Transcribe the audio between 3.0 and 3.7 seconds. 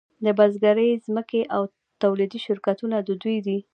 د دوی دي